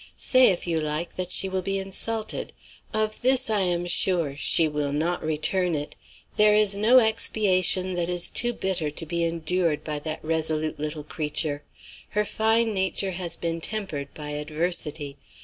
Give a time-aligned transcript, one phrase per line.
[0.17, 2.53] Say, if you like, that she will be insulted
[2.91, 5.95] of this I am sure, she will not return it;
[6.37, 11.03] there is no expiation that is too bitter to be endured by that resolute little
[11.03, 11.61] creature.
[12.17, 15.17] Her fine nature has been tempered by adversity.